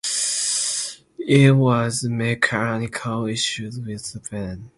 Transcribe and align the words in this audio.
It 1.27 1.55
was 1.55 2.03
mechanical 2.05 3.27
issues 3.27 3.79
with 3.79 4.01
the 4.13 4.19
van. 4.19 4.69